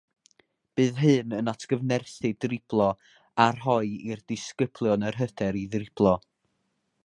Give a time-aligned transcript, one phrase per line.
[0.79, 2.89] Bydd hyn yn atgyfnerthu driblo
[3.45, 6.19] a rhoi i'r disgyblion yr hyder i ddriblo